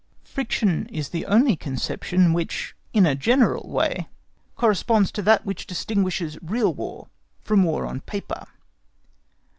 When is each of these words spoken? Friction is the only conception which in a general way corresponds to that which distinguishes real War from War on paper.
Friction 0.23 0.87
is 0.87 1.09
the 1.09 1.27
only 1.27 1.55
conception 1.55 2.33
which 2.33 2.75
in 2.91 3.05
a 3.05 3.13
general 3.13 3.69
way 3.69 4.07
corresponds 4.55 5.11
to 5.11 5.21
that 5.21 5.45
which 5.45 5.67
distinguishes 5.67 6.39
real 6.41 6.73
War 6.73 7.07
from 7.43 7.61
War 7.63 7.85
on 7.85 8.01
paper. 8.01 8.47